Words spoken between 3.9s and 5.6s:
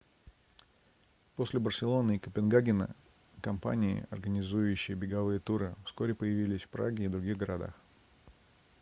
организующие беговые